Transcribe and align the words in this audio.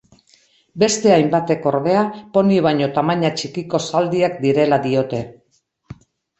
Beste 0.83 1.11
hainbatek 1.17 1.67
ordea 1.73 2.07
poni 2.39 2.57
baino 2.69 2.89
tamaina 2.97 3.33
txikiko 3.37 3.85
zaldiak 3.87 4.43
direla 4.49 4.83
diote. 4.89 5.25